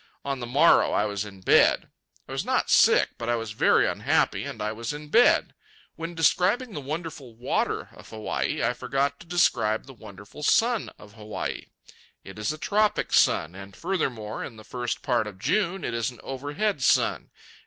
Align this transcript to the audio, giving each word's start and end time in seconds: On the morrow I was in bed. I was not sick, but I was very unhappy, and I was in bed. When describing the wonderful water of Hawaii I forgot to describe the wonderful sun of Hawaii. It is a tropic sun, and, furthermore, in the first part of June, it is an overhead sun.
On 0.25 0.39
the 0.39 0.47
morrow 0.47 0.93
I 0.93 1.05
was 1.05 1.25
in 1.25 1.41
bed. 1.41 1.87
I 2.27 2.31
was 2.31 2.43
not 2.43 2.71
sick, 2.71 3.09
but 3.19 3.29
I 3.29 3.35
was 3.35 3.51
very 3.51 3.87
unhappy, 3.87 4.45
and 4.45 4.59
I 4.59 4.71
was 4.71 4.93
in 4.93 5.09
bed. 5.09 5.53
When 5.95 6.15
describing 6.15 6.73
the 6.73 6.81
wonderful 6.81 7.35
water 7.35 7.89
of 7.93 8.09
Hawaii 8.09 8.63
I 8.63 8.73
forgot 8.73 9.19
to 9.19 9.27
describe 9.27 9.85
the 9.85 9.93
wonderful 9.93 10.41
sun 10.41 10.89
of 10.97 11.13
Hawaii. 11.13 11.67
It 12.23 12.39
is 12.39 12.51
a 12.51 12.57
tropic 12.57 13.13
sun, 13.13 13.53
and, 13.53 13.75
furthermore, 13.75 14.43
in 14.43 14.55
the 14.55 14.63
first 14.63 15.03
part 15.03 15.27
of 15.27 15.37
June, 15.37 15.83
it 15.83 15.93
is 15.93 16.09
an 16.09 16.19
overhead 16.23 16.81
sun. 16.81 17.29